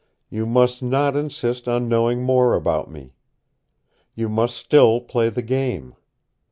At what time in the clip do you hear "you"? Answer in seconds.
0.31-0.47, 4.15-4.29